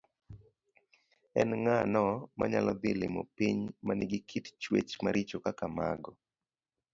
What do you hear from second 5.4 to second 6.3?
kaka mago?